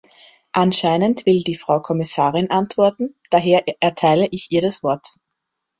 [0.53, 5.13] Anscheinend will die Frau Kommissarin antworten, daher erteile ich ihr das Wort.